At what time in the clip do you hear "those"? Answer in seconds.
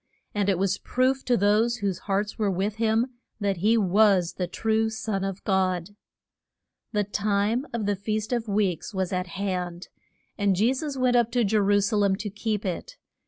1.37-1.75